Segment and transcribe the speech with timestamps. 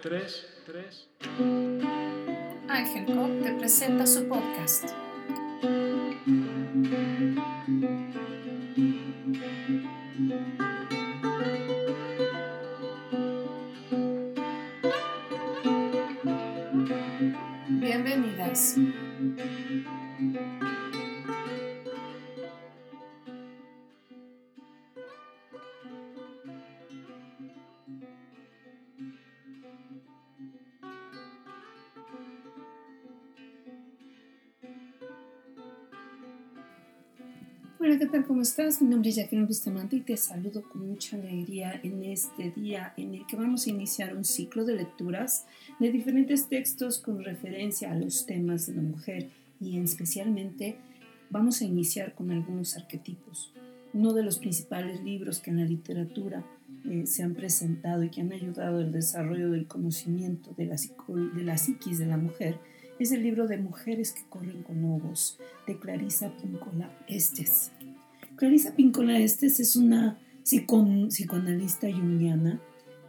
[0.00, 1.08] tres, tres.
[2.68, 4.84] Ángel Cop te presenta su podcast.
[17.68, 18.76] Bienvenidas.
[37.80, 38.26] Hola, ¿qué tal?
[38.26, 38.82] ¿Cómo estás?
[38.82, 43.14] Mi nombre es Jacqueline Bustamante y te saludo con mucha alegría en este día en
[43.14, 45.46] el que vamos a iniciar un ciclo de lecturas
[45.78, 49.28] de diferentes textos con referencia a los temas de la mujer
[49.60, 50.76] y especialmente
[51.30, 53.52] vamos a iniciar con algunos arquetipos.
[53.92, 56.44] Uno de los principales libros que en la literatura
[56.84, 61.42] eh, se han presentado y que han ayudado al desarrollo del conocimiento de la, de
[61.44, 62.58] la psiquis de la mujer
[62.98, 67.70] es el libro de Mujeres que corren con lobos de Clarisa Pincola Estes.
[68.38, 72.60] Clarisa Pincola Estes es una psicoanalista junguiana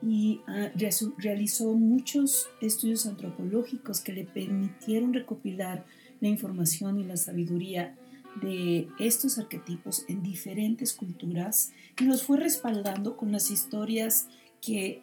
[0.00, 0.70] y ah,
[1.18, 5.84] realizó muchos estudios antropológicos que le permitieron recopilar
[6.20, 7.96] la información y la sabiduría
[8.40, 14.28] de estos arquetipos en diferentes culturas y los fue respaldando con las historias
[14.62, 15.02] que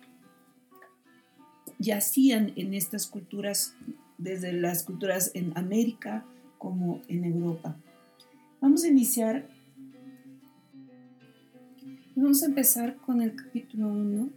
[1.79, 3.75] yacían en estas culturas
[4.17, 6.25] desde las culturas en América
[6.57, 7.75] como en Europa.
[8.61, 9.49] Vamos a iniciar,
[12.15, 14.29] vamos a empezar con el capítulo 1,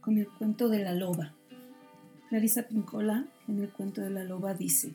[0.00, 1.34] con el cuento de la loba.
[2.28, 4.94] Clarisa Pincola en el cuento de la loba dice,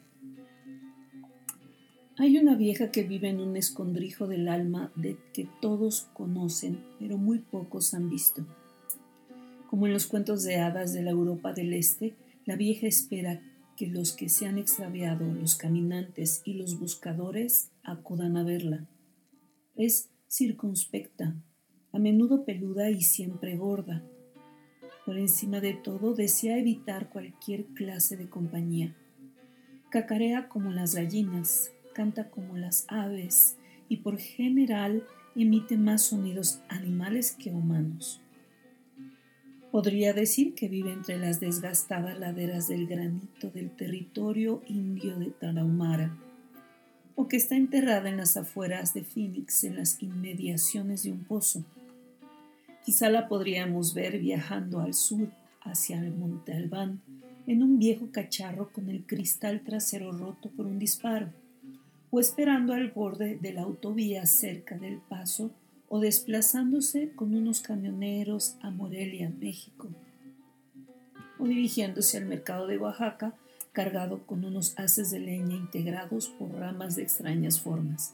[2.18, 7.18] hay una vieja que vive en un escondrijo del alma de que todos conocen, pero
[7.18, 8.46] muy pocos han visto.
[9.70, 13.42] Como en los cuentos de hadas de la Europa del Este, la vieja espera
[13.76, 18.88] que los que se han extraviado, los caminantes y los buscadores, acudan a verla.
[19.76, 21.36] Es circunspecta,
[21.96, 24.04] a menudo peluda y siempre gorda.
[25.06, 28.94] Por encima de todo, desea evitar cualquier clase de compañía.
[29.90, 33.56] Cacarea como las gallinas, canta como las aves
[33.88, 35.06] y por general
[35.38, 38.22] emite más sonidos animales que humanos.
[39.72, 46.18] Podría decir que vive entre las desgastadas laderas del granito del territorio indio de Tarahumara,
[47.16, 51.64] o que está enterrada en las afueras de Phoenix, en las inmediaciones de un pozo.
[52.86, 55.30] Quizá la podríamos ver viajando al sur,
[55.64, 57.02] hacia el Monte Albán,
[57.48, 61.34] en un viejo cacharro con el cristal trasero roto por un disparo,
[62.12, 65.50] o esperando al borde de la autovía cerca del paso
[65.90, 69.90] o desplazándose con unos camioneros a Morelia, México,
[71.40, 73.34] o dirigiéndose al mercado de Oaxaca
[73.72, 78.14] cargado con unos haces de leña integrados por ramas de extrañas formas.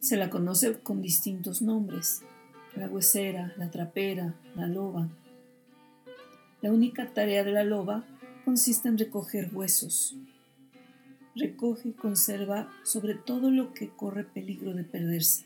[0.00, 2.22] Se la conoce con distintos nombres,
[2.78, 5.08] la huesera, la trapera, la loba.
[6.60, 8.04] La única tarea de la loba
[8.44, 10.16] consiste en recoger huesos.
[11.34, 15.44] Recoge y conserva sobre todo lo que corre peligro de perderse.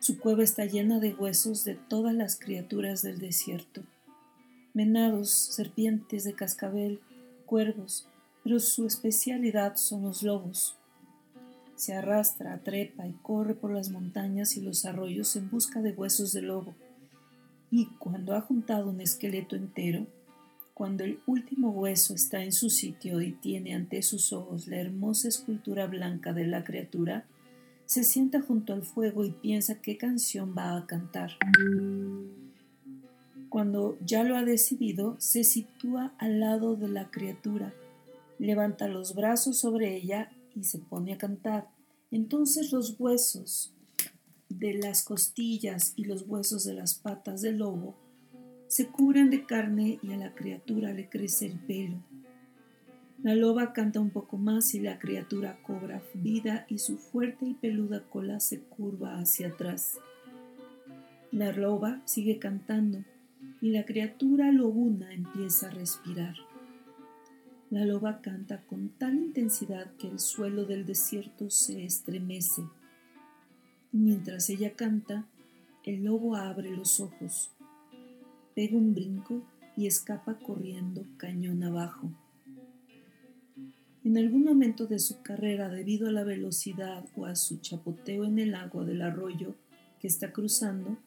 [0.00, 3.82] Su cueva está llena de huesos de todas las criaturas del desierto.
[4.72, 7.00] Menados, serpientes de cascabel,
[7.44, 8.08] cuervos,
[8.42, 10.79] pero su especialidad son los lobos.
[11.80, 16.34] Se arrastra, trepa y corre por las montañas y los arroyos en busca de huesos
[16.34, 16.74] de lobo.
[17.70, 20.06] Y cuando ha juntado un esqueleto entero,
[20.74, 25.28] cuando el último hueso está en su sitio y tiene ante sus ojos la hermosa
[25.28, 27.24] escultura blanca de la criatura,
[27.86, 31.38] se sienta junto al fuego y piensa qué canción va a cantar.
[33.48, 37.72] Cuando ya lo ha decidido, se sitúa al lado de la criatura,
[38.38, 41.68] levanta los brazos sobre ella y se pone a cantar.
[42.10, 43.72] Entonces los huesos
[44.48, 47.96] de las costillas y los huesos de las patas del lobo
[48.66, 52.02] se cubren de carne y a la criatura le crece el pelo.
[53.22, 57.54] La loba canta un poco más y la criatura cobra vida y su fuerte y
[57.54, 59.98] peluda cola se curva hacia atrás.
[61.30, 63.04] La loba sigue cantando
[63.60, 66.34] y la criatura lobuna empieza a respirar.
[67.70, 72.62] La loba canta con tal intensidad que el suelo del desierto se estremece.
[73.92, 75.28] mientras ella canta,
[75.84, 77.52] el lobo abre los ojos,
[78.56, 79.44] pega un brinco
[79.76, 82.10] y escapa corriendo cañón abajo.
[84.02, 88.40] En algún momento de su carrera, debido a la velocidad o a su chapoteo en
[88.40, 89.54] el agua del arroyo
[90.00, 90.98] que está cruzando,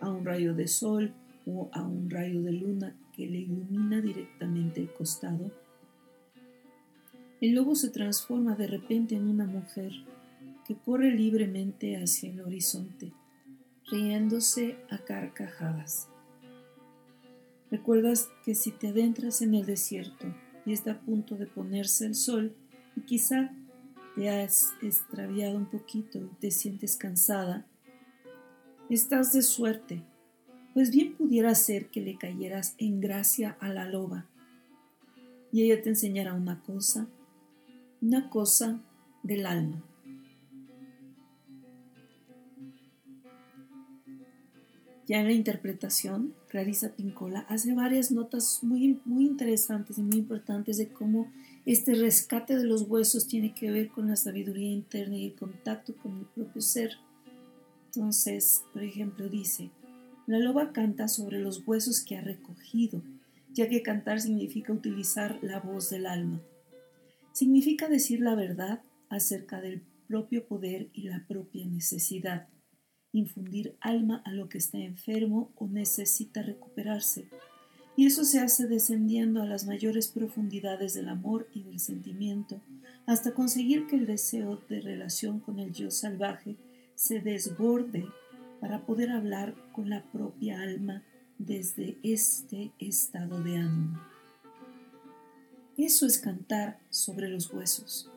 [0.00, 1.14] a un rayo de sol
[1.46, 5.50] o a un rayo de luna que le ilumina directamente costado,
[7.40, 9.92] el lobo se transforma de repente en una mujer
[10.66, 13.12] que corre libremente hacia el horizonte,
[13.90, 16.08] riéndose a carcajadas.
[17.70, 20.26] Recuerdas que si te adentras en el desierto
[20.66, 22.54] y está a punto de ponerse el sol
[22.96, 23.52] y quizá
[24.16, 27.66] te has extraviado un poquito y te sientes cansada,
[28.90, 30.02] estás de suerte,
[30.74, 34.26] pues bien pudiera ser que le cayeras en gracia a la loba
[35.52, 37.08] y ella te enseñará una cosa,
[38.00, 38.80] una cosa
[39.22, 39.82] del alma.
[45.06, 50.76] Ya en la interpretación, Clarisa Pincola hace varias notas muy, muy interesantes y muy importantes
[50.76, 51.32] de cómo
[51.64, 55.96] este rescate de los huesos tiene que ver con la sabiduría interna y el contacto
[55.96, 56.98] con el propio ser.
[57.86, 59.70] Entonces, por ejemplo, dice,
[60.26, 63.02] la loba canta sobre los huesos que ha recogido,
[63.54, 66.42] ya que cantar significa utilizar la voz del alma.
[67.38, 72.48] Significa decir la verdad acerca del propio poder y la propia necesidad
[73.12, 77.28] infundir alma a lo que está enfermo o necesita recuperarse.
[77.96, 82.60] Y eso se hace descendiendo a las mayores profundidades del amor y del sentimiento,
[83.06, 86.56] hasta conseguir que el deseo de relación con el yo salvaje
[86.96, 88.04] se desborde
[88.60, 91.04] para poder hablar con la propia alma
[91.38, 94.17] desde este estado de ánimo.
[95.78, 98.10] Eso es cantar sobre los huesos.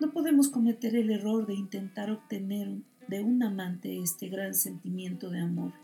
[0.00, 5.40] No podemos cometer el error de intentar obtener de un amante este gran sentimiento de
[5.40, 5.74] amor.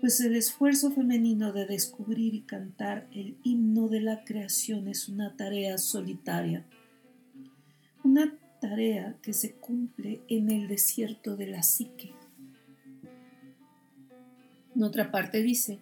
[0.00, 5.34] Pues el esfuerzo femenino de descubrir y cantar el himno de la creación es una
[5.34, 6.66] tarea solitaria,
[8.04, 12.12] una tarea que se cumple en el desierto de la psique.
[14.76, 15.78] En otra parte dice,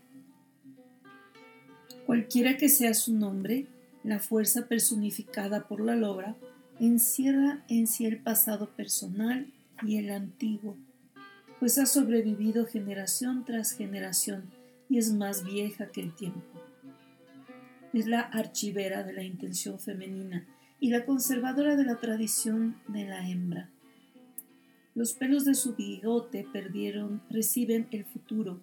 [2.08, 3.66] cualquiera que sea su nombre,
[4.02, 6.36] la fuerza personificada por la loba
[6.80, 9.52] encierra en sí el pasado personal
[9.82, 10.78] y el antiguo,
[11.60, 14.44] pues ha sobrevivido generación tras generación
[14.88, 16.40] y es más vieja que el tiempo.
[17.92, 20.46] Es la archivera de la intención femenina
[20.80, 23.68] y la conservadora de la tradición de la hembra.
[24.94, 28.62] Los pelos de su bigote perdieron, reciben el futuro.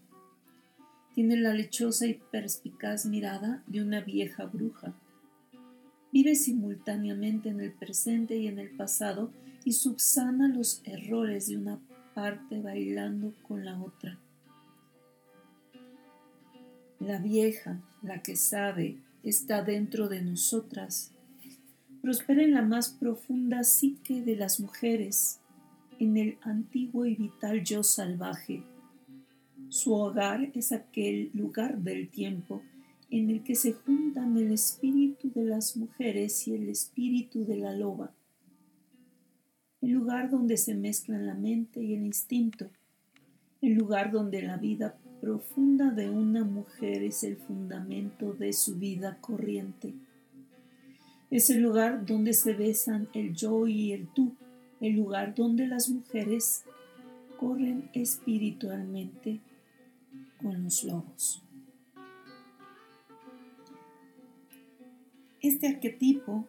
[1.15, 4.93] Tiene la lechosa y perspicaz mirada de una vieja bruja
[6.15, 9.33] vive simultáneamente en el presente y en el pasado
[9.65, 11.81] y subsana los errores de una
[12.13, 14.17] parte bailando con la otra.
[17.01, 21.11] La vieja, la que sabe, está dentro de nosotras.
[22.01, 25.41] Prospera en la más profunda psique de las mujeres,
[25.99, 28.63] en el antiguo y vital yo salvaje.
[29.69, 32.61] Su hogar es aquel lugar del tiempo
[33.09, 37.73] en el que se juntan el espíritu de las mujeres y el espíritu de la
[37.73, 38.13] loba,
[39.81, 42.69] el lugar donde se mezclan la mente y el instinto,
[43.61, 49.17] el lugar donde la vida profunda de una mujer es el fundamento de su vida
[49.21, 49.93] corriente.
[51.31, 54.35] Es el lugar donde se besan el yo y el tú,
[54.81, 56.63] el lugar donde las mujeres
[57.37, 59.39] corren espiritualmente
[60.45, 61.41] con los lobos.
[65.41, 66.47] Este arquetipo,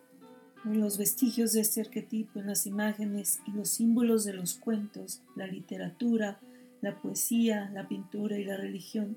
[0.65, 5.47] los vestigios de este arquetipo en las imágenes y los símbolos de los cuentos, la
[5.47, 6.39] literatura,
[6.83, 9.17] la poesía, la pintura y la religión,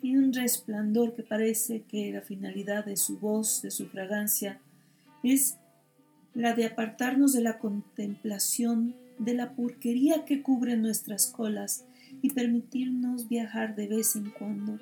[0.00, 4.60] tiene un resplandor que parece que la finalidad de su voz, de su fragancia,
[5.22, 5.58] es
[6.34, 11.84] la de apartarnos de la contemplación de la porquería que cubre nuestras colas
[12.22, 14.78] y permitirnos viajar de vez en cuando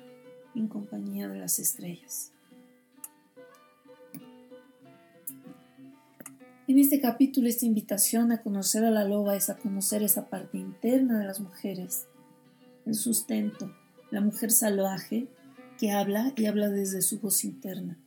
[0.55, 2.31] en compañía de las estrellas.
[6.67, 10.59] En este capítulo, esta invitación a conocer a la loba es a conocer esa parte
[10.59, 12.07] interna de las mujeres,
[12.85, 13.73] el sustento,
[14.11, 15.27] la mujer salvaje
[15.79, 17.97] que habla y habla desde su voz interna.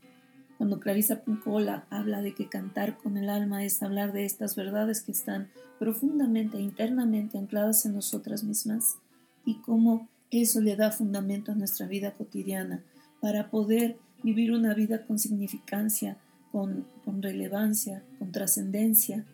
[0.59, 5.03] Cuando Clarisa Pincola habla de que cantar con el alma es hablar de estas verdades
[5.03, 5.49] que están
[5.81, 8.99] profundamente e internamente ancladas en nosotras mismas
[9.45, 12.83] y cómo eso le da fundamento a nuestra vida cotidiana
[13.21, 16.17] para poder vivir una vida con significancia,
[16.51, 16.87] con,
[17.21, 19.25] relevancia, con trascendencia,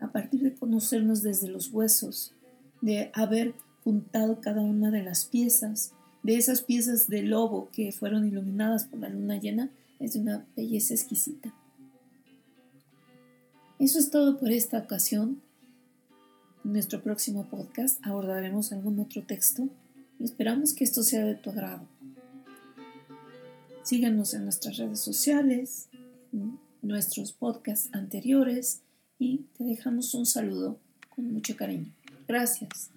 [0.00, 2.34] a partir de conocernos desde los huesos,
[2.80, 8.26] de haber juntado cada una de las piezas, de esas piezas de lobo que fueron
[8.26, 11.54] iluminadas por la luna llena, es de una belleza exquisita.
[13.78, 15.40] Eso es todo por esta ocasión.
[16.68, 19.70] En nuestro próximo podcast abordaremos algún otro texto
[20.20, 21.88] y esperamos que esto sea de tu agrado.
[23.82, 25.88] Síganos en nuestras redes sociales,
[26.30, 28.82] en nuestros podcasts anteriores
[29.18, 31.90] y te dejamos un saludo con mucho cariño.
[32.28, 32.90] Gracias.